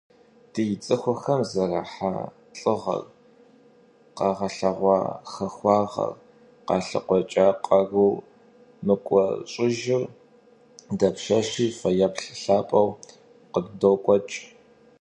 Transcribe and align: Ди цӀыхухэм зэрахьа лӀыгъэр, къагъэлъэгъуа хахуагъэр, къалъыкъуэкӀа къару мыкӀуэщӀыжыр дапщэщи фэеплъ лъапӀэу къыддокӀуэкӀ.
Ди 0.53 0.65
цӀыхухэм 0.83 1.41
зэрахьа 1.49 2.11
лӀыгъэр, 2.59 3.01
къагъэлъэгъуа 4.17 4.97
хахуагъэр, 5.31 6.13
къалъыкъуэкӀа 6.67 7.47
къару 7.65 8.13
мыкӀуэщӀыжыр 8.85 10.03
дапщэщи 10.99 11.67
фэеплъ 11.77 12.27
лъапӀэу 12.47 12.89
къыддокӀуэкӀ. 13.51 14.37